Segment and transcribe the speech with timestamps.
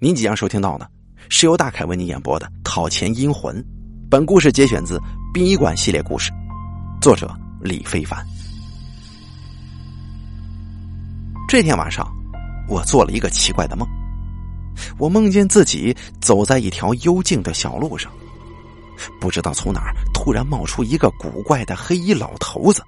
[0.00, 0.88] 您即将收听到的
[1.28, 3.60] 是由大凯为您演播的《讨钱阴魂》，
[4.08, 4.96] 本故事节选自
[5.34, 6.30] 《殡仪馆》系列故事，
[7.00, 7.28] 作者
[7.60, 8.24] 李非凡。
[11.48, 12.06] 这天晚上，
[12.68, 13.88] 我做了一个奇怪的梦，
[14.98, 18.12] 我梦见自己走在一条幽静的小路上，
[19.20, 22.84] 不知道从哪儿突然冒出一个古怪的黑衣老头子。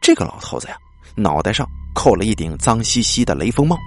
[0.00, 0.76] 这个老头子呀，
[1.14, 1.64] 脑袋上
[1.94, 3.78] 扣了一顶脏兮兮的雷锋帽。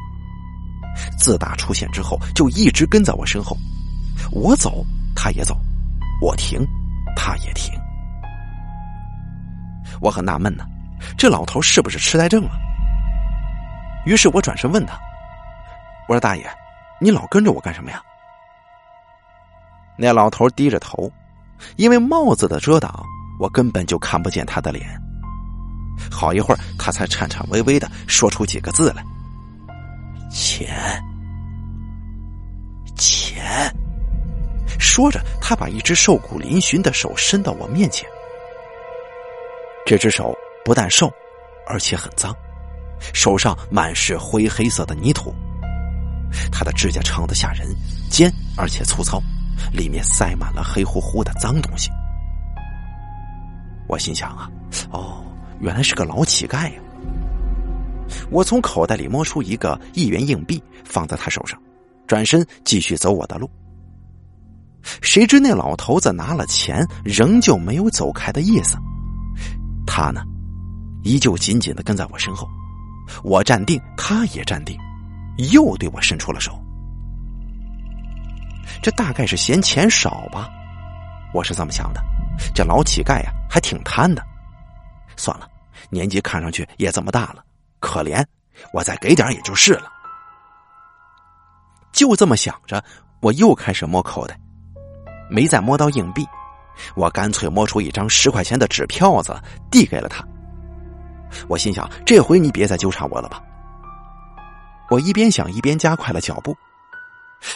[1.17, 3.57] 自打出现之后，就一直跟在我身后。
[4.31, 5.55] 我走，他也走；
[6.21, 6.59] 我停，
[7.15, 7.73] 他也停。
[10.01, 10.65] 我很纳闷呢，
[11.17, 12.51] 这老头是不是痴呆症了？
[14.05, 14.97] 于是我转身问他
[16.07, 16.49] ：“我说大爷，
[16.99, 18.01] 你老跟着我干什么呀？”
[19.97, 21.11] 那老头低着头，
[21.75, 23.03] 因为帽子的遮挡，
[23.39, 24.87] 我根本就看不见他的脸。
[26.11, 29.03] 好一会儿，他才颤颤巍巍的说出几个字来。
[30.29, 31.01] 钱，
[32.95, 33.73] 钱。
[34.79, 38.07] 说着，他把一只瘦骨嶙峋的手伸到我面前。
[39.85, 41.11] 这只手不但瘦，
[41.65, 42.35] 而且很脏，
[43.13, 45.33] 手上满是灰黑色的泥土。
[46.51, 47.67] 他的指甲长得吓人，
[48.09, 49.21] 尖而且粗糙，
[49.71, 51.89] 里面塞满了黑乎乎的脏东西。
[53.87, 54.49] 我心想啊，
[54.91, 55.23] 哦，
[55.59, 56.81] 原来是个老乞丐呀。
[58.29, 61.59] 我从口袋里摸出一个一元硬币，放在他手上，
[62.05, 63.49] 转身继续走我的路。
[65.01, 68.77] 谁知那老头子拿了钱，仍旧没有走开的意思。
[69.85, 70.21] 他呢，
[71.03, 72.47] 依旧紧紧的跟在我身后。
[73.23, 74.77] 我站定，他也站定，
[75.51, 76.57] 又对我伸出了手。
[78.81, 80.49] 这大概是嫌钱少吧，
[81.33, 82.01] 我是这么想的。
[82.53, 84.21] 这老乞丐呀，还挺贪的。
[85.15, 85.47] 算了，
[85.89, 87.43] 年纪看上去也这么大了。
[87.79, 88.25] 可怜，
[88.73, 89.91] 我再给点也就是了。
[91.91, 92.83] 就这么想着，
[93.21, 94.39] 我又开始摸口袋，
[95.29, 96.27] 没再摸到硬币，
[96.95, 99.35] 我干脆摸出一张十块钱的纸票子，
[99.71, 100.23] 递给了他。
[101.47, 103.41] 我心想，这回你别再纠缠我了吧。
[104.89, 106.55] 我一边想，一边加快了脚步，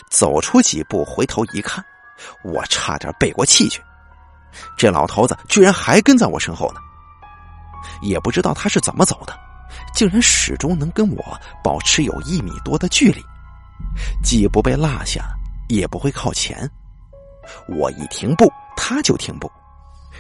[0.10, 1.84] 走出几步，回头一看，
[2.44, 3.82] 我差点背过气去。
[4.76, 6.80] 这老头子居然还跟在我身后呢，
[8.02, 9.40] 也不知道他是怎么走的。
[9.94, 13.22] 竟然始终能跟我保持有一米多的距离，
[14.24, 15.26] 既不被落下，
[15.70, 16.70] 也不会靠前。
[17.68, 19.52] 我一停步，他就停步，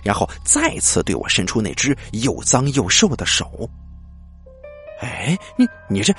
[0.03, 3.69] 然后再次对我伸出那只又脏又瘦的手。
[4.99, 6.13] 哎，你你这……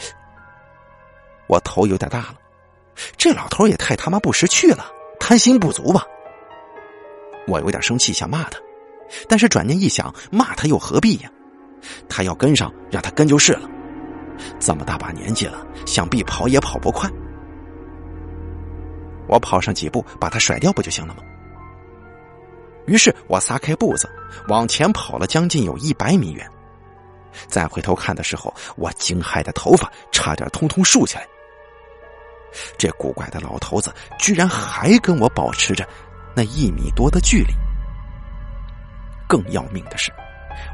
[1.49, 2.35] 我头有点大了，
[3.17, 4.87] 这老头也太他妈不识趣了，
[5.21, 6.05] 贪心不足吧？
[7.47, 8.59] 我有点生气，想骂他，
[9.29, 11.31] 但是转念一想，骂他又何必呀？
[12.09, 13.69] 他要跟上，让他跟就是了。
[14.59, 17.09] 这么大把年纪了，想必跑也跑不快。
[19.29, 21.23] 我跑上几步，把他甩掉不就行了吗？
[22.87, 24.11] 于是我撒开步子，
[24.49, 26.49] 往前跑了将近有一百米远。
[27.47, 31.27] 再回头看的时候，我惊骇的头发差点通通竖起来。
[32.77, 35.89] 这古怪的老头子居然还跟我保持着
[36.35, 37.55] 那一米多的距离。
[39.29, 40.13] 更要命的是。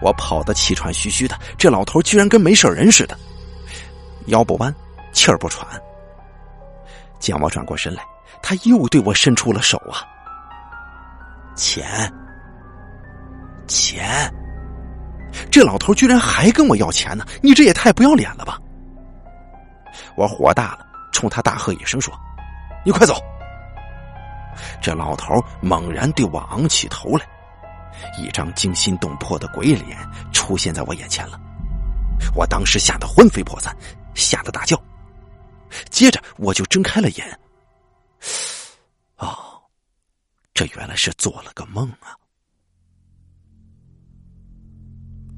[0.00, 3.18] 我跑得气喘吁吁的，这老头居然跟没事人似的，
[4.26, 4.74] 腰不弯，
[5.12, 5.66] 气儿不喘。
[7.18, 8.04] 见我转过身来，
[8.42, 10.06] 他又对我伸出了手啊！
[11.56, 12.12] 钱，
[13.66, 14.32] 钱！
[15.50, 17.26] 这老头居然还跟我要钱呢！
[17.42, 18.58] 你这也太不要脸了吧！
[20.16, 22.14] 我火大了，冲他大喝一声说
[22.86, 23.14] ：“你快走！”
[24.80, 27.26] 这老头猛然对我昂起头来。
[28.18, 29.98] 一张惊心动魄的鬼脸
[30.32, 31.40] 出现在我眼前了，
[32.34, 33.76] 我当时吓得魂飞魄散，
[34.14, 34.80] 吓得大叫。
[35.90, 37.40] 接着我就睁开了眼，
[39.18, 39.36] 哦，
[40.54, 42.16] 这原来是做了个梦啊！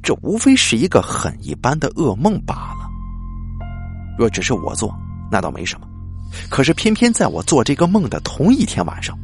[0.03, 2.89] 这无非是一个很一般的噩梦罢了。
[4.19, 4.97] 若只是我做，
[5.31, 5.87] 那倒没什么。
[6.49, 9.19] 可是偏偏在我做这个梦的同一天晚上。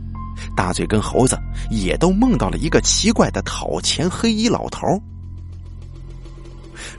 [0.57, 1.39] 大嘴跟猴子
[1.71, 5.01] 也都梦到了一个奇怪的讨钱黑衣老头。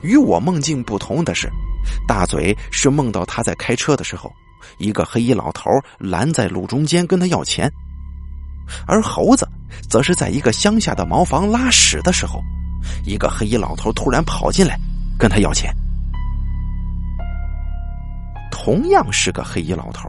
[0.00, 1.50] 与我梦境不同的是，
[2.06, 4.30] 大嘴是梦到他在开车的时候，
[4.78, 7.70] 一个黑衣老头拦在路中间跟他要钱，
[8.86, 9.48] 而猴子
[9.88, 12.40] 则是在一个乡下的茅房拉屎的时候，
[13.04, 14.78] 一个黑衣老头突然跑进来
[15.18, 15.74] 跟他要钱。
[18.52, 20.08] 同样是个黑衣老头，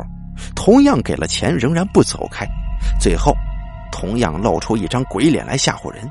[0.55, 2.47] 同样给了钱仍然不走开。
[2.99, 3.33] 最后，
[3.91, 6.09] 同样露出一张鬼脸来吓唬人。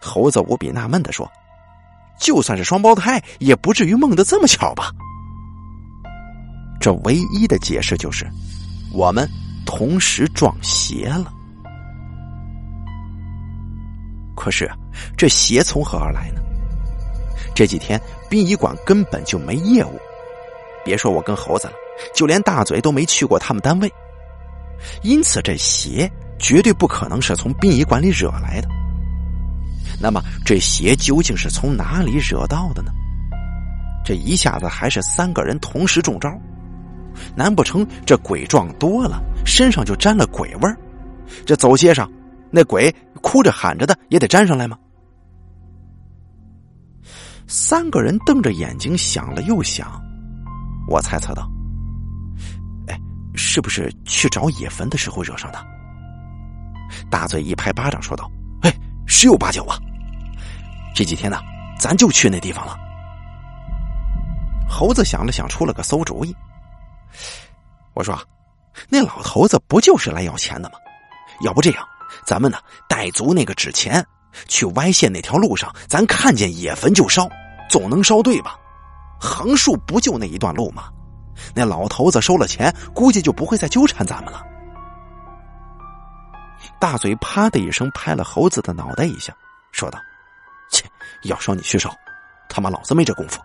[0.00, 1.30] 猴子无比纳闷的说
[2.18, 4.90] ：“就算是双胞胎，也不至于梦得这么巧吧？”
[6.80, 8.26] 这唯一的解释就是，
[8.92, 9.28] 我们
[9.66, 11.32] 同时撞邪了。
[14.36, 14.70] 可是，
[15.16, 16.40] 这邪从何而来呢？
[17.54, 20.00] 这几天殡仪馆根本就没业务，
[20.84, 21.74] 别说我跟猴子了，
[22.14, 23.92] 就连大嘴都没去过他们单位。
[25.02, 28.68] 因此，这邪绝对不可能是从殡仪馆里惹来的。
[30.00, 32.90] 那么，这邪究竟是从哪里惹到的呢？
[34.04, 36.28] 这一下子还是三个人同时中招，
[37.36, 40.76] 难不成这鬼撞多了，身上就沾了鬼味儿？
[41.46, 42.10] 这走街上，
[42.50, 44.76] 那鬼哭着喊着的也得沾上来吗？
[47.46, 50.02] 三个人瞪着眼睛想了又想，
[50.88, 51.48] 我猜测道：“，
[53.34, 55.66] 是不是去找野坟的时候惹上的？”
[57.10, 58.30] 大嘴一拍巴掌说道
[58.62, 58.74] ：“哎，
[59.06, 59.78] 十有八九啊！
[60.94, 61.38] 这几天呢，
[61.78, 62.76] 咱就去那地方了。”
[64.68, 66.34] 猴子想了想，出了个馊主意。
[67.94, 68.18] 我说
[68.88, 70.76] ：“那老头子不就是来要钱的吗？
[71.42, 71.86] 要不这样，
[72.24, 72.58] 咱们呢
[72.88, 74.04] 带足那个纸钱，
[74.48, 77.28] 去歪县那条路上，咱看见野坟就烧，
[77.68, 78.56] 总能烧对吧？
[79.20, 80.90] 横竖不就那一段路吗？
[81.54, 84.44] 那老头子收了钱，估计就不会再纠缠咱们了。”
[86.78, 89.34] 大嘴啪的一声拍了猴子的脑袋一下，
[89.72, 89.98] 说道
[90.70, 90.84] ：“切，
[91.24, 91.94] 要烧你去烧，
[92.48, 93.40] 他妈老子没这功夫。”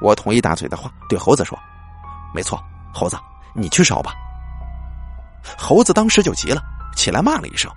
[0.00, 1.58] 我同意大嘴的话，对猴子说
[2.34, 2.62] ：“没错，
[2.92, 3.18] 猴子，
[3.54, 4.14] 你去烧吧。”
[5.58, 6.62] 猴子当时就急了，
[6.94, 7.70] 起来骂了一声：“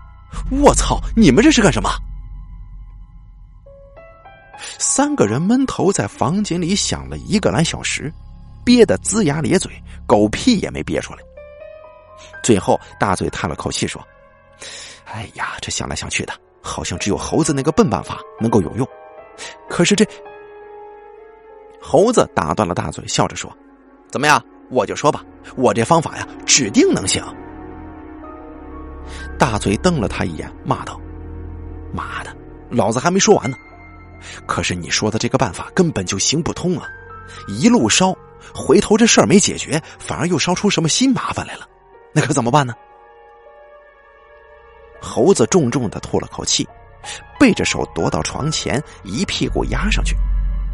[0.50, 1.00] 我操！
[1.16, 1.90] 你们这是干什么？”
[4.80, 8.14] 三个人闷头在房间里想了一个来小时，
[8.64, 9.72] 憋得龇牙咧嘴，
[10.08, 11.20] 狗屁也没憋出来。
[12.42, 14.02] 最后，大嘴叹了口气说
[15.06, 18.88] ：“哎呀，这想来想去的，好像只有猴子那个笨办法能够有用。
[19.70, 20.06] 可是这……”
[21.82, 23.52] 猴子打断了大嘴，笑着说
[24.10, 24.44] ：“怎么样？
[24.70, 25.24] 我就说吧，
[25.56, 27.24] 我这方法呀，指定能行。”
[29.38, 31.00] 大嘴瞪了他一眼，骂道
[31.94, 32.36] ：“妈的，
[32.70, 33.58] 老子还没说完呢！
[34.48, 36.88] 可是你说的这个办法根本就行不通啊！
[37.50, 38.16] 一路烧，
[38.54, 41.68] 回头这事儿没解决，反而又烧出什么新麻烦来了，
[42.12, 42.74] 那可怎么办呢？”
[45.00, 46.68] 猴子重重的吐了口气，
[47.38, 50.16] 背着手躲到床前，一屁股压上去，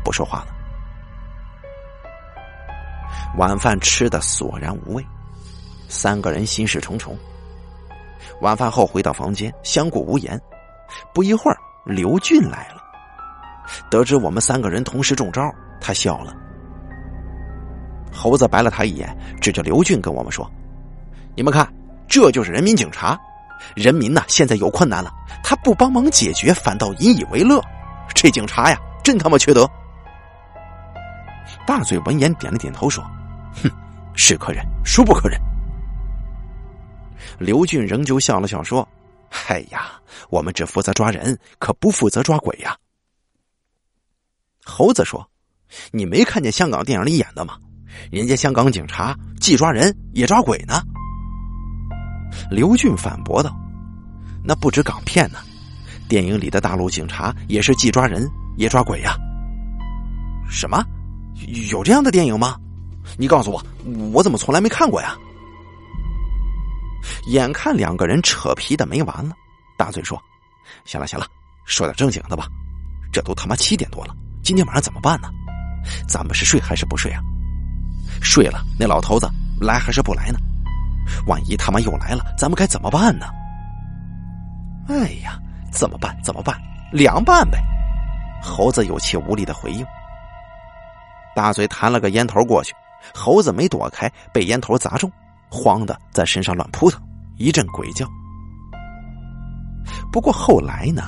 [0.03, 0.47] 不说话了。
[3.37, 5.05] 晚饭吃的索然无味，
[5.87, 7.17] 三个人心事重重。
[8.41, 10.39] 晚饭后回到房间，相顾无言。
[11.13, 12.81] 不一会儿，刘俊来了，
[13.89, 15.41] 得知我们三个人同时中招，
[15.81, 16.35] 他笑了。
[18.19, 20.45] 猴子白了他一眼，指着刘俊跟我们说
[21.37, 21.65] ：“你们看，
[22.05, 23.17] 这就是人民警察。
[23.77, 25.09] 人民呐，现在有困难了，
[25.41, 27.63] 他不帮忙解决，反倒引以为乐。
[28.13, 29.65] 这警察呀，真他妈缺德。”
[31.65, 33.01] 大嘴闻言点了点头，说
[33.63, 33.71] ：“哼，
[34.15, 35.39] 是可忍，孰不可忍。”
[37.39, 38.85] 刘俊仍旧笑了笑，说
[39.47, 39.91] ：“哎呀，
[40.29, 42.75] 我们只负责抓人，可不负责抓鬼呀。”
[44.65, 45.25] 猴子说
[45.91, 47.57] ：“你没看见香港电影里演的吗？
[48.11, 50.81] 人家香港警察既抓人也抓鬼呢。”
[52.49, 53.55] 刘俊反驳道
[54.43, 55.39] ：“那不止港片呢，
[56.07, 59.15] 电影里的大陆警察也是既抓人也抓鬼呀。”
[60.49, 60.83] 什么？
[61.71, 62.55] 有这样的电影吗？
[63.17, 63.63] 你告诉我，
[64.13, 65.17] 我怎么从来没看过呀？
[67.27, 69.33] 眼看两个人扯皮的没完了，
[69.77, 70.21] 大嘴说
[70.85, 71.25] ：“行了行了，
[71.65, 72.47] 说点正经的吧。
[73.11, 75.29] 这都他妈七点多了，今天晚上怎么办呢？
[76.07, 77.21] 咱们是睡还是不睡啊？
[78.21, 80.39] 睡了，那老头子来还是不来呢？
[81.25, 83.25] 万一他妈又来了，咱们该怎么办呢？
[84.87, 85.39] 哎呀，
[85.71, 86.17] 怎么办？
[86.23, 86.59] 怎么办？
[86.91, 87.59] 凉拌呗！”
[88.41, 89.85] 猴子有气无力的回应。
[91.35, 92.73] 大嘴弹了个烟头过去，
[93.13, 95.11] 猴子没躲开，被烟头砸中，
[95.49, 97.01] 慌的在身上乱扑腾，
[97.37, 98.07] 一阵鬼叫。
[100.11, 101.03] 不过后来呢，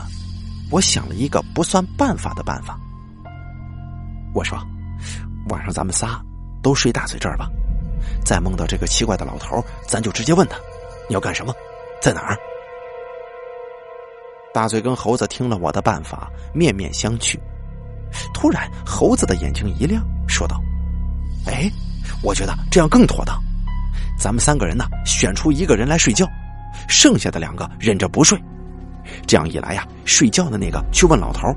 [0.71, 2.77] 我想了一个不算办法的办法。
[4.33, 4.57] 我说
[5.49, 6.23] ：“晚上咱们仨
[6.61, 7.49] 都睡大嘴这儿吧，
[8.23, 10.57] 再梦到这个奇怪的老头，咱就直接问他，
[11.07, 11.53] 你要干什么，
[12.01, 12.37] 在哪儿？”
[14.53, 17.39] 大嘴跟猴子听了我的办法，面面相觑。
[18.33, 20.59] 突然，猴子的眼睛一亮，说道
[21.47, 21.71] ：“哎，
[22.21, 23.41] 我觉得这样更妥当。
[24.19, 26.27] 咱们三个人呢，选出一个人来睡觉，
[26.89, 28.37] 剩下的两个忍着不睡。
[29.25, 31.47] 这样一来呀，睡觉的那个去问老头，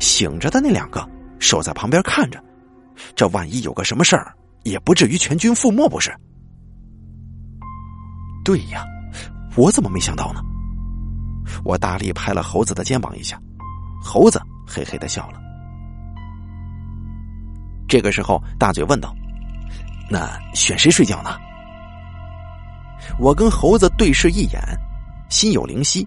[0.00, 1.06] 醒着的那两个
[1.38, 2.42] 守在旁边看着。
[3.14, 6.14] 这万一有个什么事儿，也不至于全军覆没，不是？”
[8.44, 8.84] 对呀，
[9.56, 10.40] 我怎么没想到呢？
[11.64, 13.40] 我大力拍了猴子的肩膀一下，
[14.02, 15.40] 猴子嘿嘿的笑了。
[17.88, 19.14] 这个时候，大嘴问道
[20.08, 21.38] ：“那选谁睡觉呢？
[23.18, 24.60] 我跟猴子对视一眼，
[25.28, 26.06] 心有灵犀，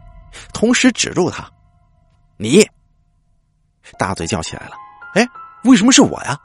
[0.53, 1.47] 同时指住他
[2.37, 2.65] ：“你！”
[3.99, 4.71] 大嘴叫起来了
[5.13, 5.27] ：“哎，
[5.65, 6.39] 为什么是我呀？”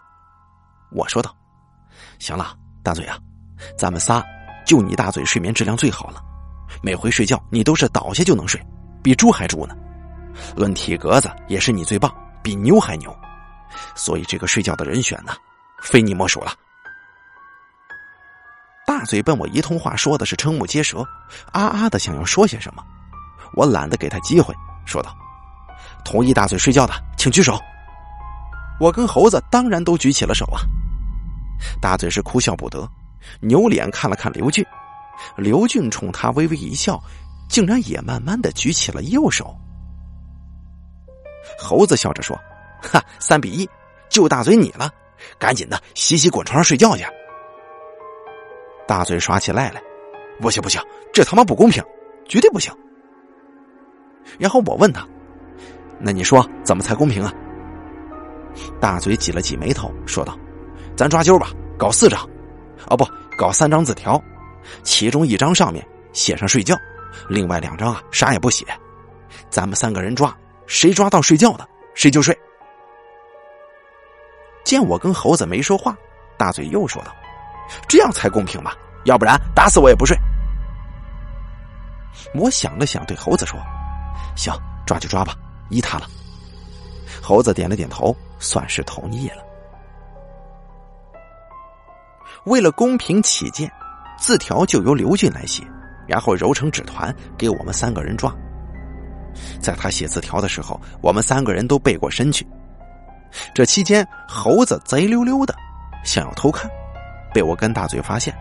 [0.92, 1.34] 我说道
[2.18, 3.16] ：“行了，大嘴啊，
[3.78, 4.22] 咱们仨
[4.66, 6.22] 就你大嘴睡眠质量最好了，
[6.82, 8.60] 每回睡觉你都是倒下就能睡，
[9.02, 9.76] 比猪还猪呢。
[10.56, 13.16] 论体格子也是你最棒，比牛还牛。
[13.94, 15.32] 所以这个睡觉的人选呢，
[15.82, 16.52] 非你莫属了。”
[18.86, 21.06] 大嘴奔我一通话，说的是瞠目结舌，
[21.52, 22.82] 啊啊的想要说些什么，
[23.54, 24.52] 我懒得给他机会，
[24.84, 25.14] 说道
[26.04, 27.58] ：“同意大嘴睡觉的，请举手。”
[28.80, 30.60] 我跟猴子当然都举起了手啊。
[31.80, 32.88] 大嘴是哭笑不得，
[33.40, 34.64] 扭脸看了看刘俊，
[35.36, 37.00] 刘俊冲他微微一笑，
[37.48, 39.54] 竟然也慢慢的举起了右手。
[41.58, 42.38] 猴子笑着说
[42.82, 43.68] ：“哈，三比一，
[44.08, 44.90] 就大嘴你了，
[45.38, 47.04] 赶紧的洗洗滚床上睡觉去。”
[48.86, 49.82] 大嘴耍起赖来，
[50.40, 50.80] 不行不行，
[51.12, 51.82] 这他妈不公平，
[52.26, 52.72] 绝对不行。
[54.38, 55.06] 然后我问他
[55.98, 57.32] ：“那你说怎么才公平啊？”
[58.80, 60.38] 大嘴挤了挤眉头，说道
[61.00, 62.28] ：“咱抓阄吧，搞四张，
[62.88, 64.22] 哦不，搞三张字条，
[64.82, 66.76] 其中一张上面写上睡觉，
[67.26, 68.66] 另外两张啊啥也不写，
[69.48, 72.38] 咱们三个人抓，谁抓到睡觉的谁就睡。”
[74.62, 75.96] 见我跟猴子没说话，
[76.36, 77.16] 大嘴又说道。
[77.88, 78.76] 这样才公平吧？
[79.06, 80.14] 要不然打死我也不睡。
[82.34, 83.58] 我想了想，对猴子说
[84.36, 84.52] ：“行，
[84.84, 85.34] 抓就抓吧，
[85.70, 86.06] 依他了。”
[87.24, 89.42] 猴子点了点头，算是同意了。
[92.46, 93.70] 为了公平起见，
[94.18, 95.62] 字条就由刘俊来写，
[96.06, 98.34] 然后揉成纸团给我们三个人抓。
[99.60, 102.46] 在他写字条的时候，我们三个人都背过身去。
[103.54, 105.54] 这期间，猴子贼溜溜的
[106.04, 106.68] 想要偷看。
[107.32, 108.36] 被我跟大嘴发现，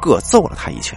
[0.00, 0.96] 各揍了他一拳。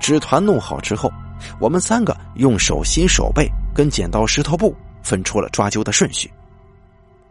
[0.00, 1.12] 纸团弄好之后，
[1.60, 6.28] 我们三个用手心手背跟剪刀石头布分出了抓阄的顺序。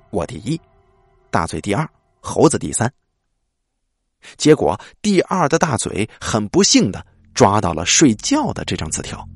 [0.09, 0.59] 我第一，
[1.29, 1.85] 大嘴第二，
[2.23, 2.91] 猴子第三。
[4.37, 9.27] 结果第二的大嘴很不幸的抓到了睡觉的这张字条。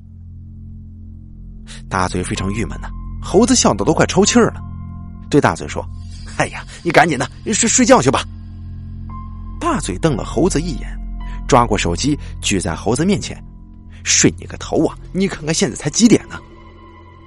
[1.90, 2.88] 大嘴非常郁闷呐，
[3.22, 4.60] 猴子笑得都快抽气儿了，
[5.30, 5.86] 对大嘴说。
[6.38, 8.24] 哎呀，你赶紧的睡睡觉去吧。
[9.60, 10.88] 大嘴瞪了猴子一眼，
[11.46, 13.42] 抓过手机举在猴子面前
[14.04, 14.96] ：“睡你个头啊！
[15.12, 16.38] 你看看现在才几点呢？”“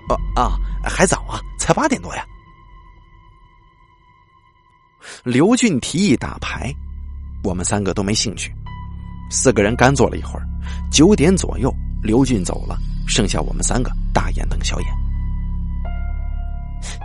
[0.10, 2.26] 哦啊，还早啊，才八点多呀。”
[5.24, 6.74] 刘俊提议打牌，
[7.44, 8.54] 我们三个都没兴趣。
[9.30, 10.46] 四个人干坐了一会儿，
[10.92, 12.78] 九点左右，刘俊走了，
[13.08, 14.90] 剩下我们三个大眼瞪小眼。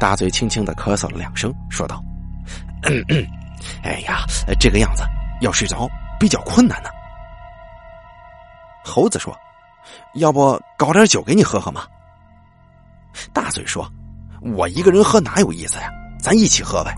[0.00, 2.02] 大嘴轻轻的咳嗽了两声，说道
[3.84, 4.24] ：“哎呀，
[4.58, 5.04] 这个样子
[5.40, 5.88] 要睡着
[6.18, 6.90] 比较困难呢。”
[8.84, 9.36] 猴子说
[10.14, 11.82] ：“要不搞点酒给你喝喝吗？”
[13.32, 13.90] 大嘴说
[14.54, 15.90] ：“我一个人喝哪有意思呀？
[16.20, 16.94] 咱一起喝呗。”“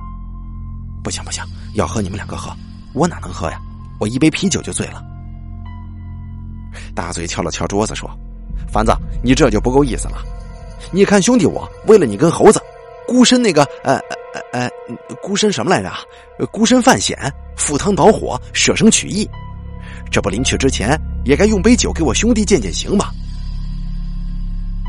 [1.03, 1.43] 不行不行，
[1.75, 2.55] 要喝你们两个喝，
[2.93, 3.61] 我哪能喝呀？
[3.99, 5.03] 我一杯啤酒就醉了。”
[6.95, 8.11] 大嘴敲了敲桌子说
[8.71, 10.23] ：“凡子，你这就不够意思了。
[10.93, 12.61] 你看兄弟我为了你跟猴子。”
[13.09, 13.95] 孤身那个呃
[14.53, 14.71] 呃呃，
[15.23, 15.91] 孤身什么来着？
[16.53, 17.19] 孤身犯险，
[17.57, 19.27] 赴汤蹈火，舍生取义。
[20.11, 23.11] 这不临去之前也该用杯酒给我兄弟践践行吧？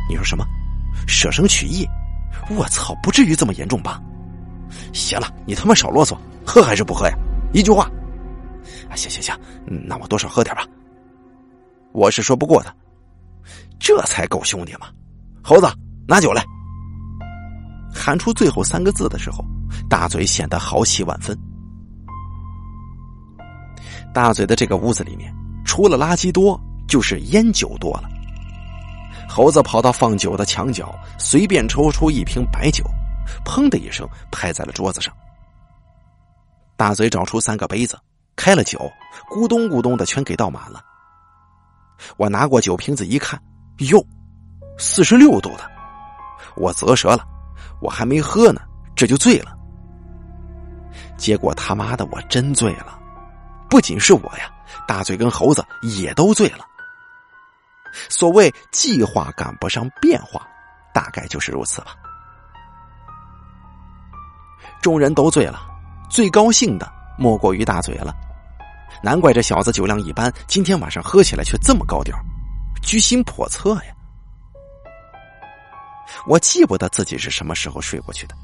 [0.10, 0.46] 你说什么？
[1.08, 1.88] 舍生取义？
[2.50, 2.94] 我操！
[3.02, 4.02] 不至于这么严重吧？
[4.94, 7.14] 行了，你他妈少啰嗦，喝还是不喝呀？
[7.54, 7.90] 一句话。
[8.90, 10.66] 啊行行行，那我多少喝点吧。
[11.92, 12.74] 我是说不过他，
[13.80, 14.88] 这才够兄弟嘛。
[15.42, 15.68] 猴子，
[16.08, 16.44] 拿酒来。
[17.94, 19.44] 喊出最后三个字的时候，
[19.90, 21.38] 大嘴显得豪气万分。
[24.14, 25.34] 大嘴的这个屋子里面，
[25.66, 28.10] 除了垃圾多，就是烟酒多了。
[29.28, 32.84] 猴子跑到放酒的墙角，随便抽出一瓶白酒，
[33.46, 35.14] 砰的一声拍在了桌子上。
[36.76, 38.00] 大嘴找出三个杯子，
[38.36, 38.80] 开了酒，
[39.30, 40.84] 咕咚咕咚的全给倒满了。
[42.18, 43.42] 我拿过酒瓶子一看，
[43.80, 44.02] 哟，
[44.78, 45.70] 四十六度的，
[46.56, 47.26] 我啧舌了。
[47.82, 48.62] 我还没喝呢，
[48.96, 49.56] 这就醉了。
[51.18, 52.98] 结果他妈的我真醉了，
[53.70, 54.50] 不仅是我呀，
[54.88, 56.66] 大嘴跟猴子也都醉了。
[58.08, 60.48] 所谓计划赶不上变化，
[60.94, 61.96] 大概就是如此吧。
[64.82, 65.60] 众人都醉了，
[66.10, 68.14] 最高兴的莫过于大嘴了。
[69.04, 72.18] 难怪这小子酒量一般，今天晚上喝起来却这么高调，
[72.82, 73.96] 居心叵测呀。
[76.28, 78.36] 我记不得自己是什么时候睡过去的，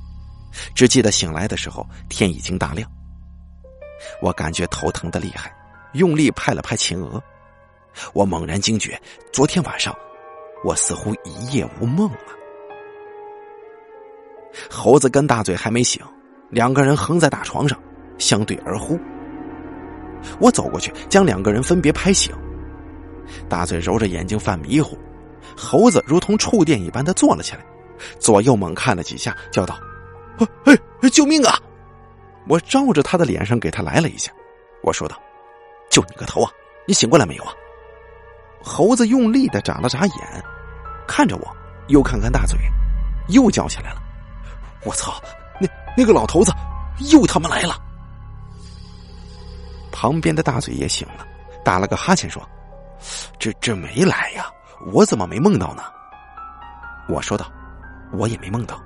[0.74, 2.90] 只记得醒来的时候天已经大亮。
[4.22, 5.54] 我感觉头疼的厉害，
[5.94, 7.22] 用力拍了拍前额。
[8.14, 9.02] 我猛然惊觉，
[9.32, 9.98] 昨天晚上
[10.64, 12.32] 我似乎一夜无梦啊！
[14.70, 16.02] 猴子跟大嘴还没醒，
[16.56, 17.78] 两个人横在大床上，
[18.18, 18.98] 相对而呼。
[20.40, 22.34] 我走过去，将两个人分别拍醒。
[23.50, 24.98] 大嘴揉着眼睛犯迷糊，
[25.58, 27.66] 猴子如同触电一般的坐了起来，
[28.20, 29.78] 左右猛看了几下，叫道
[30.64, 31.60] ：“哎，救命啊！”
[32.48, 34.32] 我照着他的脸上给他来了一下，
[34.82, 35.22] 我说道
[35.92, 36.50] ：“就你个头啊！
[36.88, 37.52] 你醒过来没有啊？”
[38.64, 40.44] 猴子用力的眨了眨眼，
[41.06, 41.58] 看着我，
[41.90, 42.58] 又看看大嘴，
[43.28, 44.02] 又叫起来了
[44.88, 45.22] ：“我操！
[45.96, 46.52] 那个老头子
[47.12, 47.76] 又他妈来了！”
[49.92, 51.26] 旁边的大嘴也醒了，
[51.64, 52.42] 打了个哈欠说
[53.40, 54.46] ：“这这没来呀，
[54.92, 55.84] 我怎么没梦到呢？”
[57.08, 57.50] 我说道
[58.14, 58.80] ：“我也没梦到。”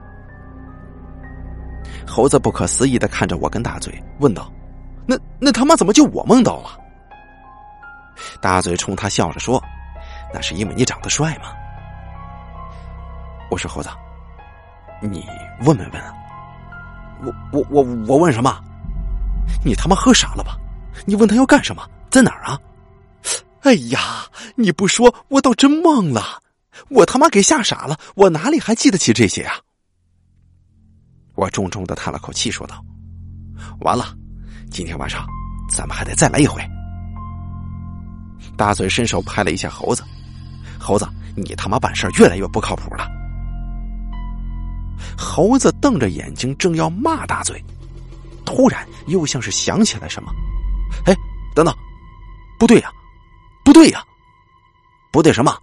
[2.07, 4.51] 猴子不可思议的看着我跟大嘴，问道
[5.07, 6.77] ：“那那他妈怎么就我梦到了？”
[8.41, 9.61] 大嘴冲他笑着说
[10.33, 11.51] ：“那是因为你长得帅嘛。”
[13.49, 13.89] 我说：“猴子，
[15.01, 15.25] 你
[15.61, 16.13] 问没问啊？
[17.23, 18.59] 我我我我问什么？
[19.63, 20.57] 你他妈喝傻了吧？
[21.05, 21.87] 你问他要干什么？
[22.09, 22.59] 在哪儿啊？
[23.61, 23.99] 哎呀，
[24.55, 26.41] 你不说我倒真忘了，
[26.89, 29.55] 我他妈给吓傻了，我哪里还记得起这些啊？”
[31.35, 32.83] 我重重的叹了口气，说道
[33.81, 34.15] ：“完了，
[34.71, 35.25] 今天晚上
[35.69, 36.61] 咱们还得再来一回。”
[38.55, 40.03] 大嘴伸手拍了一下猴子
[40.79, 43.09] ：“猴子，你他妈办事越来越不靠谱了。”
[45.17, 47.63] 猴子瞪着眼睛，正要骂大嘴，
[48.45, 50.31] 突然又像是想起来什么
[51.05, 51.15] ：“哎，
[51.55, 51.73] 等等，
[52.59, 52.91] 不对呀，
[53.63, 54.03] 不对呀，
[55.11, 55.55] 不对什么？”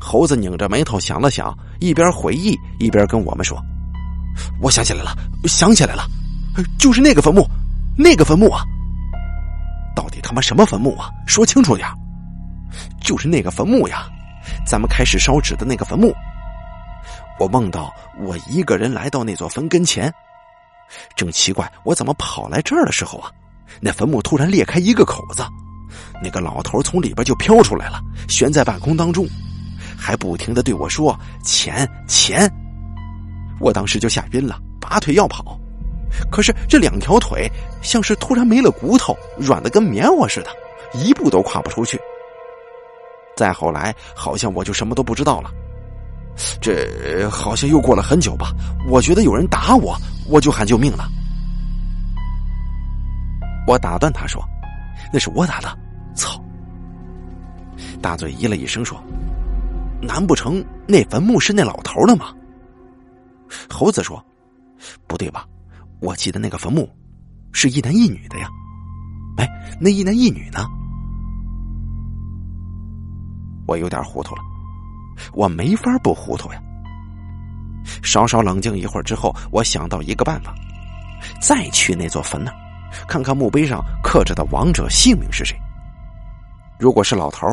[0.00, 3.58] 猴子拧着眉头想了想，一边回忆一边跟我们说。
[4.60, 6.06] 我想起来了，想起来了，
[6.78, 7.48] 就是那个坟墓，
[7.96, 8.62] 那个坟墓啊！
[9.96, 11.10] 到底他妈什么坟墓啊？
[11.26, 11.88] 说清楚点
[13.00, 14.08] 就是那个坟墓呀，
[14.66, 16.14] 咱们开始烧纸的那个坟墓。
[17.38, 20.12] 我梦到我一个人来到那座坟跟前，
[21.16, 23.30] 正奇怪我怎么跑来这儿的时候啊，
[23.80, 25.44] 那坟墓突然裂开一个口子，
[26.22, 29.26] 那个老头从里边就飘出来了，悬在半空当中，
[29.96, 32.50] 还不停的对我说：“钱，钱。”
[33.60, 35.58] 我当时就吓晕了，拔腿要跑，
[36.30, 37.50] 可是这两条腿
[37.82, 40.50] 像是突然没了骨头，软的跟棉花似的，
[40.92, 42.00] 一步都跨不出去。
[43.36, 45.50] 再后来，好像我就什么都不知道了。
[46.60, 48.52] 这好像又过了很久吧，
[48.88, 49.96] 我觉得有人打我，
[50.28, 51.08] 我就喊救命了。
[53.66, 54.42] 我打断他说
[55.12, 55.78] ：“那是我打的。”
[56.14, 56.42] 操！
[58.00, 59.02] 大嘴咦了一声说
[60.00, 62.32] ：“难不成那坟墓是那老头的吗？”
[63.68, 64.24] 猴子说
[65.06, 65.44] ：“不对吧？
[66.00, 66.88] 我记得那个坟墓
[67.52, 68.48] 是一男一女的呀。
[69.36, 69.48] 哎，
[69.80, 70.66] 那一男一女呢？”
[73.66, 74.42] 我有点糊涂了，
[75.32, 76.60] 我没法不糊涂呀。
[78.02, 80.54] 稍稍冷静一会儿之后，我想到一个办法：
[81.40, 82.52] 再去那座坟那，
[83.08, 85.56] 看看墓碑上刻着的亡者姓名是谁。
[86.78, 87.46] 如果是老头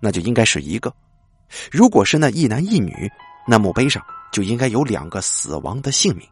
[0.00, 0.90] 那就应该是一个；
[1.70, 3.10] 如果是那一男一女，
[3.46, 4.02] 那墓碑上……
[4.32, 6.28] 就应该有两个死亡的姓名。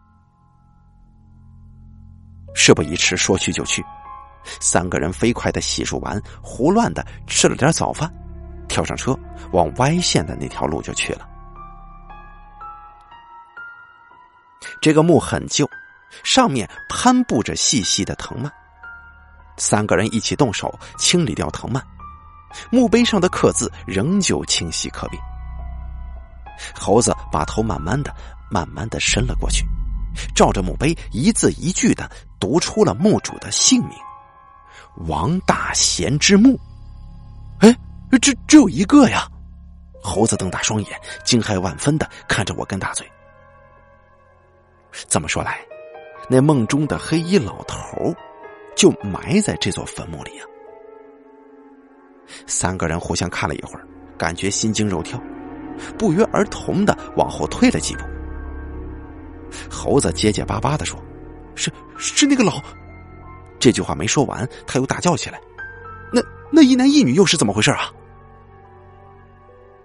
[2.54, 3.82] 事不宜迟，说去就去。
[4.60, 8.12] 三个人飞快的洗漱完，胡乱的吃了点早饭，
[8.74, 9.16] 跳上车，
[9.52, 11.28] 往歪线的那条路就去了。
[14.82, 15.64] 这个墓很旧，
[16.24, 18.52] 上面攀布着细细的藤蔓。
[19.56, 21.80] 三个人一起动手清理掉藤蔓，
[22.72, 25.22] 墓碑上的刻字仍旧清晰可辨。
[26.74, 28.12] 猴子把头慢慢的、
[28.50, 29.64] 慢慢的伸了过去，
[30.34, 32.10] 照着墓碑一字一句的
[32.40, 33.96] 读出了墓主的姓名：
[35.06, 36.58] 王大贤之墓。
[37.60, 37.72] 哎，
[38.18, 39.26] 这只有一个呀！
[40.02, 43.10] 猴子瞪大双眼，惊骇万分的看着我跟大嘴。
[45.08, 45.60] 这么说来，
[46.28, 48.14] 那梦中的黑衣老头
[48.76, 50.44] 就埋在这座坟墓里呀！
[52.46, 53.86] 三个人互相看了一会儿，
[54.18, 55.20] 感觉心惊肉跳。
[55.98, 58.04] 不约而同的往后退了几步，
[59.68, 61.02] 猴子结结巴巴的说
[61.56, 62.52] ：“是是那个老……”
[63.58, 65.40] 这句话没说完，他又大叫起来
[66.12, 66.22] ：“那
[66.52, 67.92] 那一男一女又是怎么回事啊？”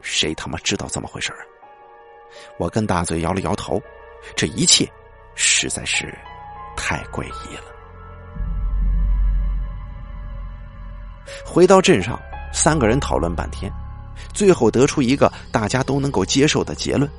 [0.02, 1.40] 谁他妈知道怎么回事啊？
[2.58, 3.82] 我跟大嘴摇了摇头，
[4.36, 4.88] 这一切
[5.36, 6.16] 实在是
[6.76, 7.64] 太诡异了。
[11.46, 12.20] 回到镇上，
[12.54, 13.72] 三个人讨论半天。
[14.34, 17.10] 最后得出一个大家都能够接受的结论，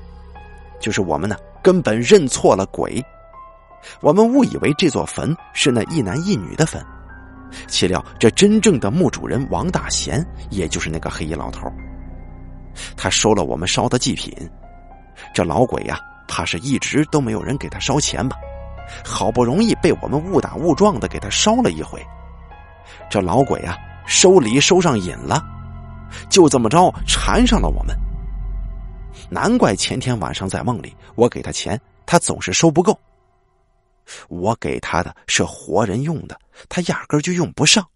[0.78, 3.02] 就是我们呢根本认错了鬼。
[4.00, 6.84] 我们误以为这座坟是那一男一女的坟，
[7.66, 11.66] 岂料这真正的墓主人王大贤，也就是那个黑衣老头，
[12.96, 14.32] 他收了我们烧的祭品。
[15.34, 18.36] 这老鬼呀，怕是一直都没有人给他烧钱吧？
[19.04, 22.04] 好不容易被我们误打误撞的给他烧了一回，
[23.08, 25.40] 这老鬼啊，收礼收上瘾了，
[26.28, 27.96] 就这么着缠上了我们。
[29.28, 32.98] 难怪前天晚上在梦里，我给他钱，他总是收不够。
[34.28, 36.36] 我给他的是活人用的，
[36.68, 37.86] 他压根就用不上。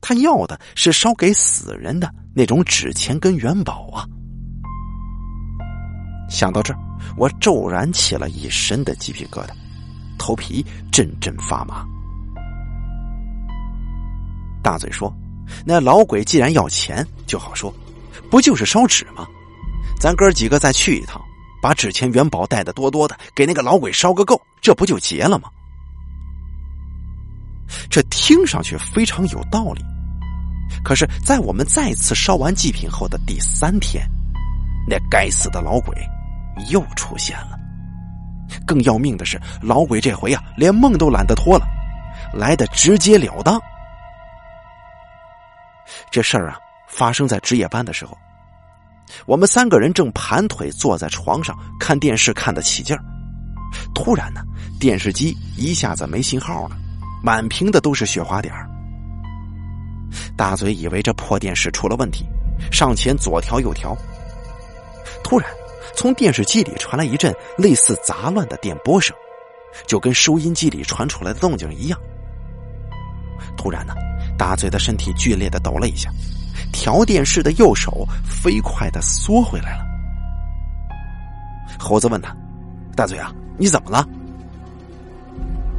[0.00, 4.06] 他要的是烧给死人的那种纸钱跟元宝啊！
[6.28, 6.78] 想到这儿，
[7.16, 9.50] 我骤然起了一身的鸡皮疙瘩，
[10.18, 11.84] 头皮阵阵发麻。
[14.62, 15.12] 大嘴说
[15.64, 17.72] ：“那老鬼既然要钱，就好说，
[18.30, 19.26] 不就是烧纸吗？
[20.00, 21.20] 咱哥几个再去一趟。”
[21.62, 25.48] 把纸钱元宝带的多多的，给那个老鬼烧个够，这不就结了吗？
[27.90, 29.84] 这听上去非常有道理。
[30.82, 34.08] 可是，在我们再次烧完祭品后的第三天，
[34.88, 35.96] 那该死的老鬼
[36.70, 37.58] 又出现了。
[38.66, 41.66] 更要命的是，老鬼这回啊，连梦都懒得拖了，
[42.32, 43.60] 来的直截了当。
[46.10, 48.16] 这事儿啊，发生在值夜班的时候。
[49.26, 53.02] 我们三个人正盘腿坐在床上看电视，看得起劲儿。
[53.94, 54.40] 突然呢，
[54.80, 56.76] 电视机一下子没信号了，
[57.24, 58.68] 满屏的都是雪花点儿
[60.36, 62.26] 大嘴以为这破电视出了问题，
[62.70, 63.96] 上前左调右调。
[65.24, 65.48] 突然，
[65.96, 69.16] 从电视机里传来一阵类似杂乱的电波声，
[69.86, 71.98] 就跟收音机里传出来的动静一样。
[73.56, 73.94] 突然呢，
[74.36, 76.10] 大嘴的身体剧烈的抖了一下。
[76.72, 79.84] 调电视的右手飞快的缩回来了。
[81.78, 82.36] 猴子问他
[82.94, 84.06] ：“大嘴啊，你怎么了？”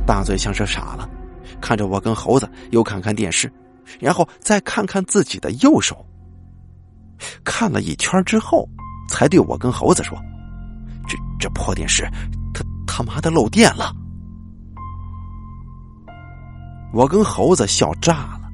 [0.08, 1.08] 大嘴像是傻了，
[1.62, 3.52] 看着我跟猴子，又看看电视，
[4.00, 6.06] 然后再看看自己的右手。
[7.44, 8.68] 看了一圈之后，
[9.10, 10.18] 才对我跟猴子说
[11.08, 12.08] ：“这这破电视，
[12.54, 13.94] 他他妈的漏电了！”
[16.94, 18.50] 我跟猴子笑炸了，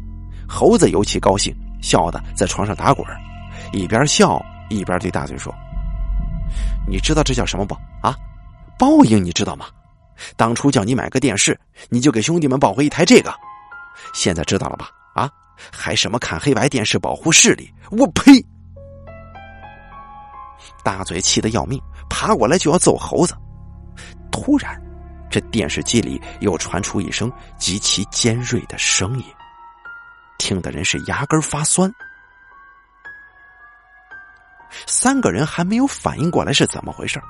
[0.47, 1.55] 猴子尤其高兴。
[1.81, 3.03] 笑的在床上打滚，
[3.73, 5.51] 一边笑一边对大嘴说
[6.87, 7.73] ：“你知道这叫什么不？
[8.03, 8.15] 啊，
[8.77, 9.65] 报应你知道吗？
[10.35, 13.33] 当初叫你买个电视，你就给兄弟们抱回一台这个，
[14.13, 14.89] 现在知道了吧？
[15.13, 15.29] 啊，
[15.71, 17.71] 还什么看黑白电视保护视力？
[17.91, 18.43] 我呸！”
[20.83, 21.79] 大嘴气得要命，
[22.09, 23.35] 爬过来就要揍猴子。
[24.31, 24.81] 突然，
[25.29, 29.25] 这电视机里又传出一声极其尖锐的声音。
[30.39, 31.93] 听的人是牙根发酸，
[34.87, 37.21] 三个人还没有反应过来是怎么回事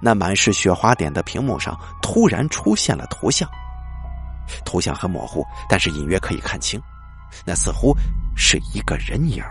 [0.00, 3.48] 那满是雪花点的屏幕上突然出现了图像，
[4.64, 6.80] 图像很模糊，但是隐约可以看清，
[7.44, 7.96] 那似乎
[8.36, 9.42] 是一个人影。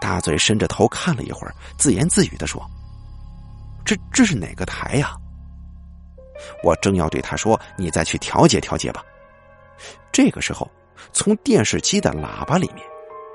[0.00, 2.64] 大嘴伸着头看了一会儿，自言自语的说
[3.84, 5.16] ：“这这是哪个台呀？”
[6.62, 9.02] 我正要对他说：“你再去调节调节吧。”
[10.12, 10.70] 这个时候，
[11.12, 12.86] 从电视机的喇叭里面，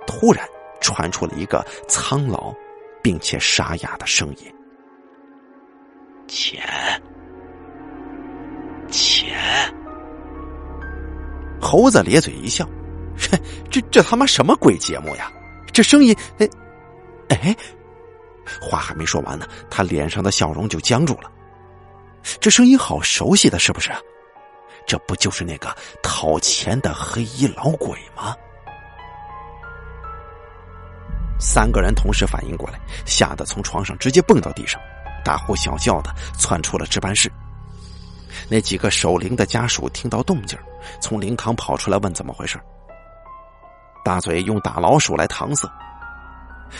[0.07, 0.47] 突然
[0.79, 2.53] 传出了一个苍老
[3.01, 4.53] 并且沙哑的声音
[6.27, 6.61] ：“钱，
[8.89, 9.37] 钱。”
[11.61, 12.67] 猴子咧嘴一笑
[13.69, 15.31] ：“这这他妈什么鬼节目呀？
[15.71, 16.15] 这声音……
[16.39, 16.49] 哎
[17.29, 17.55] 哎！”
[18.59, 21.31] 话还没说完呢，他脸上的笑容就僵住了。
[22.39, 23.91] 这声音好熟悉的，是不是？
[24.87, 28.35] 这不就是那个讨钱的黑衣老鬼吗？
[31.41, 34.79] 三个人同时反应过来，吓得从床上直接蹦到地上，
[35.25, 37.29] 大呼小叫的窜出了值班室。
[38.47, 40.57] 那几个守灵的家属听到动静，
[41.01, 42.59] 从灵堂跑出来问怎么回事。
[44.05, 45.67] 大嘴用打老鼠来搪塞。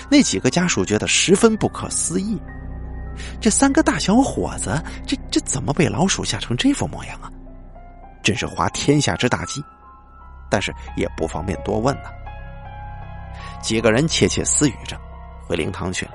[0.09, 2.39] 那几个家属觉得十分不可思议：
[3.41, 7.29] 这三个大小伙子，这这怎么被老鼠吓成这副模样啊？
[8.23, 9.61] 真是滑天下之大稽，
[10.49, 12.09] 但是也不方便多问呢。
[13.61, 14.99] 几个人窃窃私语着，
[15.45, 16.11] 回灵堂去了。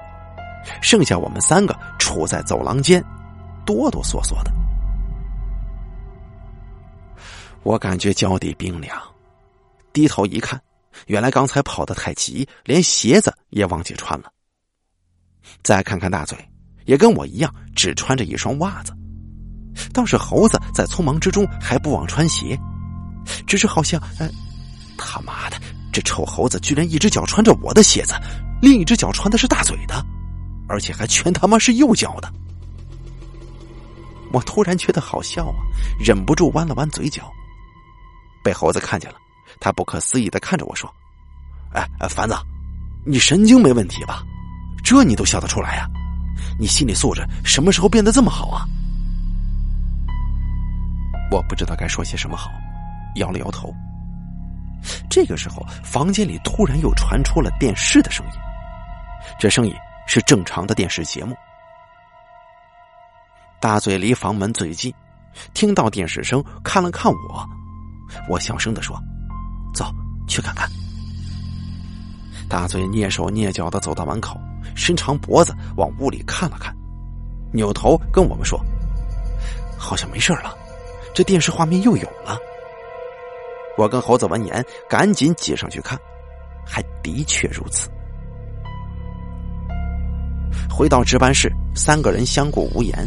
[0.83, 3.02] 剩下我们三个处在走廊间，
[3.64, 4.52] 哆哆嗦嗦的。
[7.62, 9.00] 我感觉脚底冰凉，
[9.92, 10.61] 低头一看，
[11.07, 14.33] 原来刚才跑得太急，连鞋子也忘记穿了。
[15.62, 16.37] 再看看大嘴，
[16.85, 18.92] 也跟我一样，只穿着一双袜子。
[19.92, 22.59] 倒是猴子在匆忙之中还不忘穿鞋，
[23.46, 24.00] 只是好像……
[24.18, 24.29] 哎，
[24.96, 25.57] 他妈的，
[25.96, 28.12] 这臭猴子居然一只脚穿着我的鞋子，
[28.61, 30.04] 另一只脚穿的是大嘴的，
[30.68, 32.30] 而且还全他妈是右脚的。
[34.30, 35.56] 我突然觉得好笑啊，
[35.98, 37.32] 忍不住弯了弯嘴角。
[38.44, 39.16] 被猴子看见了，
[39.59, 40.87] 他不可思议的看着我说
[41.72, 42.37] ：“哎，凡子，
[43.06, 44.22] 你神经没问题吧？
[44.85, 45.88] 这你都笑得出来呀？
[46.61, 48.68] 你心理素质什么时候变得这么好啊？”
[51.32, 52.50] 我不知道该说些什么好，
[53.14, 53.74] 摇了摇头。
[55.08, 58.32] 这个时候，房间里突然又传出了电视的声音，
[59.38, 59.74] 这声音
[60.06, 61.36] 是正常的电视节目。
[63.58, 64.92] 大嘴离房门最近，
[65.54, 67.48] 听到电视声，看了看我，
[68.28, 68.96] 我小声的说
[69.74, 69.90] ：“走
[70.28, 70.68] 去看看。”
[72.48, 74.38] 大嘴蹑手蹑脚的走到门口，
[74.76, 76.72] 伸长脖子往屋里看了看，
[77.52, 78.60] 扭头跟我们说
[79.76, 80.54] ：“好像没事了，
[81.14, 82.38] 这电视画面又有了。”
[83.76, 85.98] 我跟猴子闻言，赶紧挤上去看，
[86.64, 87.90] 还的确如此。
[90.70, 93.06] 回到值班室，三个人相顾无言，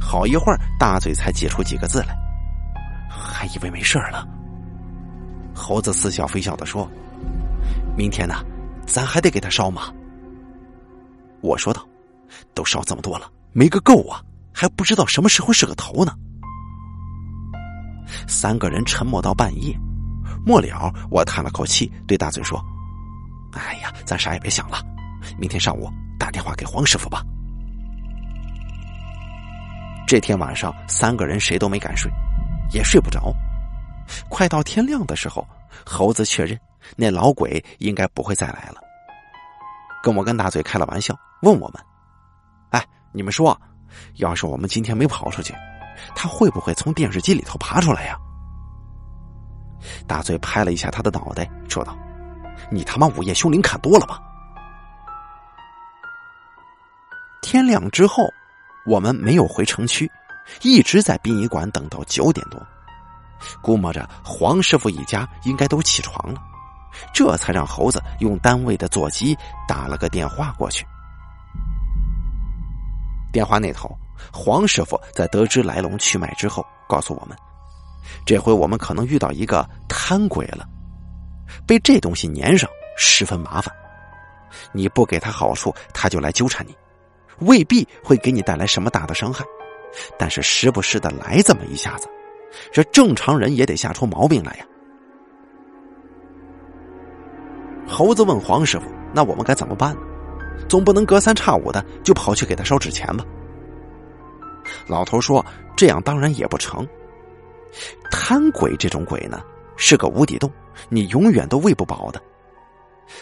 [0.00, 2.14] 好一会儿，大嘴才挤出几个字来，
[3.08, 4.26] 还以为没事了。
[5.54, 6.88] 猴子似笑非笑的说
[7.96, 8.44] ：“明天呢，
[8.86, 9.92] 咱还得给他烧吗？”
[11.40, 11.86] 我说道
[12.54, 14.22] ：“都烧这么多了，没个够啊，
[14.52, 16.14] 还不知道什么时候是个头呢。”
[18.26, 19.76] 三个人沉默到半夜，
[20.44, 22.60] 末了，我叹了口气，对大嘴说
[23.52, 24.78] ：“哎呀，咱啥也别想了，
[25.38, 27.22] 明天上午打电话给黄师傅吧。”
[30.06, 32.10] 这天晚上，三个人谁都没敢睡，
[32.72, 33.32] 也睡不着。
[34.30, 35.46] 快到天亮的时候，
[35.84, 36.58] 猴子确认
[36.96, 38.80] 那老鬼应该不会再来了，
[40.02, 41.82] 跟我跟大嘴开了玩笑，问我们
[42.72, 43.60] ：“哎，你们说，
[44.14, 45.54] 要是我们今天没跑出去？”
[46.14, 48.16] 他会不会从电视机里头爬出来呀？
[50.06, 51.96] 大嘴拍了一下他的脑袋，说道
[52.70, 54.20] ：“你他妈午夜凶铃看多了吧？”
[57.42, 58.28] 天亮之后，
[58.86, 60.10] 我们没有回城区，
[60.62, 62.60] 一直在殡仪馆等到九点多，
[63.62, 66.42] 估摸着黄师傅一家应该都起床了，
[67.14, 70.84] 这才让猴子用单位的座机打了个电话过去。
[73.30, 73.96] 电话那头。
[74.32, 77.36] 黄师傅在得知来龙去脉之后，告诉我们：
[78.26, 80.66] 这回我们可能遇到一个贪鬼了，
[81.66, 83.74] 被这东西粘上，十分麻烦。
[84.72, 86.76] 你不给他好处，他就来纠缠你，
[87.40, 89.44] 未必会给你带来什么大的伤害，
[90.18, 92.08] 但是时不时的来这么一下子，
[92.72, 94.64] 这正常人也得吓出毛病来呀。
[97.86, 99.96] 猴子问黄师傅：“那我们该怎么办？
[100.68, 103.24] 总不能隔三差五的就跑去给他烧纸钱吧？”
[104.86, 105.44] 老头说
[105.76, 106.86] ：“这样当然也不成。
[108.10, 109.42] 贪鬼这种鬼呢，
[109.76, 110.50] 是个无底洞，
[110.88, 112.20] 你永远都喂不饱的。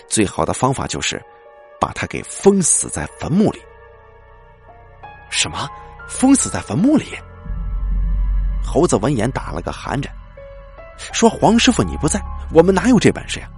[0.09, 1.22] 最好的方法就是
[1.80, 3.61] 把他给封死在坟墓里。
[5.30, 5.68] 什么？
[6.09, 7.06] 封死在坟墓里？”
[8.64, 10.12] 猴子闻言打了个寒颤，
[11.12, 12.20] 说：“黄师傅你不在，
[12.52, 13.48] 我们哪有这本事呀？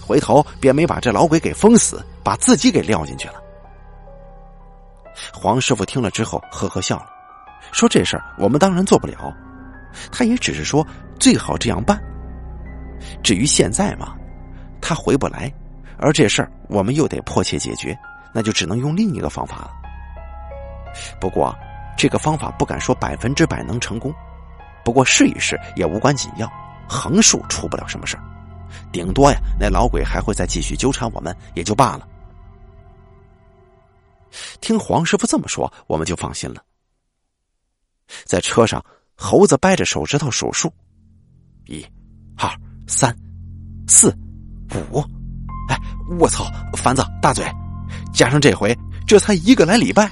[0.00, 3.42] 回头便没把这老鬼给封死，把自己给撂进去了。”
[5.32, 7.15] 黄师傅听了之后，呵呵笑了。
[7.76, 9.30] 说这事儿我们当然做不了，
[10.10, 10.84] 他也只是说
[11.20, 12.02] 最好这样办。
[13.22, 14.16] 至于现在嘛，
[14.80, 15.52] 他回不来，
[15.98, 17.94] 而这事儿我们又得迫切解决，
[18.32, 19.70] 那就只能用另一个方法了。
[21.20, 21.54] 不过
[21.98, 24.10] 这个方法不敢说百分之百能成功，
[24.82, 26.50] 不过试一试也无关紧要，
[26.88, 28.22] 横竖出不了什么事儿，
[28.90, 32.08] 顶多呀那老鬼还会再继续纠缠我们，也就罢了。
[34.62, 36.62] 听黄师傅这么说，我们就放心了。
[38.24, 38.84] 在车上，
[39.16, 40.72] 猴子掰着手指头数数：
[41.66, 41.84] 一、
[42.36, 42.50] 二、
[42.86, 43.16] 三、
[43.86, 44.16] 四、
[44.92, 45.00] 五。
[45.68, 45.76] 哎，
[46.18, 46.46] 我操！
[46.74, 47.44] 凡子、大嘴，
[48.12, 50.10] 加上这回，这才一个来礼拜，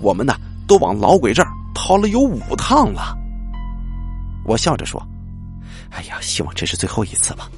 [0.00, 0.34] 我们呢
[0.68, 3.16] 都往老鬼这儿跑了有五趟了。
[4.44, 5.04] 我笑着说
[5.90, 7.50] ：“哎呀，希望这是最后一次吧。”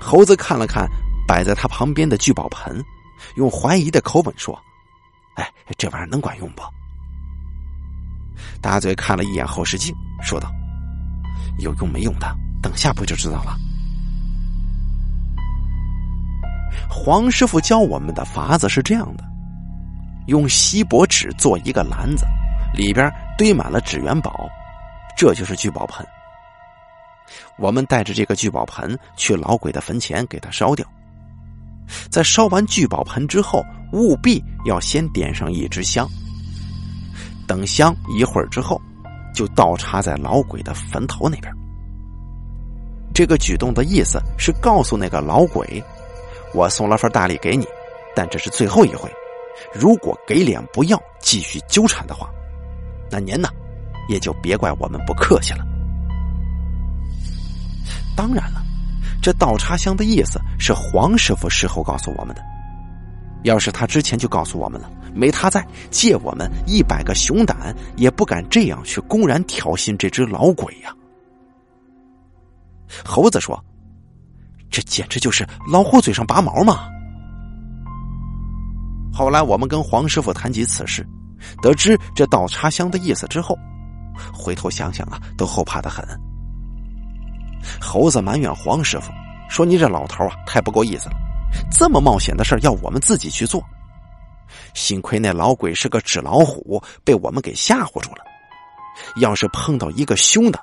[0.00, 0.88] 猴子看了看
[1.26, 2.82] 摆在他旁边的聚宝盆，
[3.36, 4.58] 用怀疑的口吻说
[5.36, 6.62] ：“哎，这玩意儿能管用不？”
[8.60, 10.50] 大嘴看了一眼后视镜，说道
[11.60, 13.56] ：“有用没用的，等下不就知道了。”
[16.88, 19.24] 黄师傅教我们的法子是这样的：
[20.26, 22.24] 用锡箔纸做一个篮子，
[22.74, 24.48] 里边堆满了纸元宝，
[25.16, 26.06] 这就是聚宝盆。
[27.58, 30.86] 我们带着这个聚宝盆去老鬼的坟前给他烧掉。
[32.10, 36.08] 在烧完聚宝盆之后，务必要先点上一支香。
[37.46, 38.80] 等香一会儿之后，
[39.34, 41.52] 就倒插在老鬼的坟头那边。
[43.14, 45.82] 这个举动的意思是告诉那个老鬼
[46.52, 47.64] ：“我送了份大礼给你，
[48.14, 49.08] 但这是最后一回。
[49.72, 52.28] 如果给脸不要，继续纠缠的话，
[53.10, 53.48] 那您呢，
[54.08, 55.64] 也就别怪我们不客气了。
[58.16, 58.62] 当然了，
[59.22, 62.42] 这倒插香的意思是黄师傅事后告诉我们的。
[63.44, 70.94] 要是他之前就告诉我们了，没他在，借我们一百个熊胆也不敢这样去公然挑衅这只老鬼呀。
[73.04, 73.62] 猴子说
[74.70, 76.88] ：“这简直就是老虎嘴上拔毛嘛！”
[79.12, 81.06] 后来我们跟黄师傅谈及此事，
[81.62, 83.56] 得知这倒插香的意思之后，
[84.32, 86.04] 回头想想啊，都后怕的很。
[87.80, 89.10] 猴子埋怨黄师傅
[89.48, 91.16] 说：“你这老头啊，太不够意思了。”
[91.70, 93.64] 这么冒险的事要我们自己去做，
[94.74, 98.24] 幸亏那老鬼是个纸老虎，被我们给吓唬住了。
[99.16, 100.60] 要是碰到一个凶的，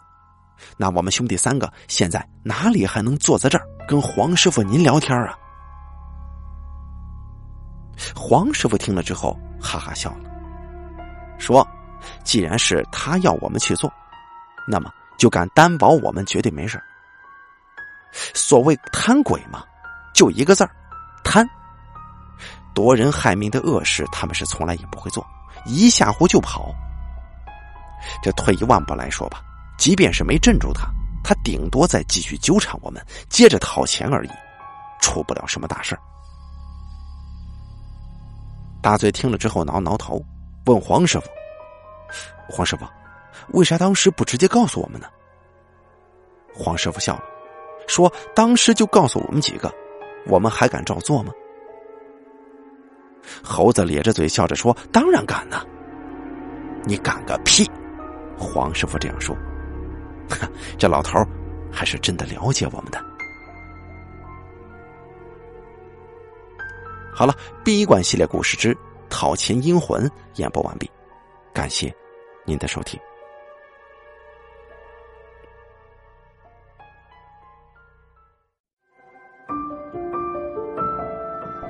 [0.77, 5.37] 那我们兄弟三个现在哪里还能坐在这儿跟黄师傅您聊天啊？
[8.15, 10.29] 黄师傅听了之后哈哈笑了，
[11.37, 11.67] 说
[12.23, 13.91] ：“既然是他要我们去做，
[14.67, 16.81] 那么就敢担保我们绝对没事
[18.33, 19.63] 所谓贪鬼嘛，
[20.13, 20.71] 就一个字儿。”
[21.23, 21.47] 贪，
[22.73, 25.25] 夺人害命的恶事，他们是从来也不会做，
[25.65, 26.73] 一吓唬就跑。
[28.23, 29.41] 这退一万步来说吧，
[29.77, 30.89] 即便是没镇住他，
[31.23, 34.29] 他顶多再继续纠缠我们，接着讨钱而已，
[35.01, 35.97] 出不了什么大事
[38.81, 40.19] 大嘴听了之后挠挠头，
[40.65, 41.27] 问黄师傅
[42.49, 42.85] ：“黄师傅，
[43.49, 45.07] 为啥当时不直接告诉我们呢？”
[46.53, 47.23] 黄师傅笑了，
[47.87, 49.71] 说：“当时就告诉我们几个。”
[50.27, 51.33] 我们还敢照做吗？
[53.43, 55.65] 猴子咧着嘴笑着说：“当然敢呢！
[56.85, 57.69] 你敢个屁！”
[58.37, 59.35] 黄师傅这样说
[60.77, 61.23] ：“这老头
[61.71, 63.03] 还是真的了解我们的。”
[67.13, 68.73] 好了，闭一关系列故事之
[69.09, 70.07] 《讨钱阴魂》
[70.37, 70.89] 演播完毕，
[71.53, 71.93] 感谢
[72.45, 72.99] 您的收听。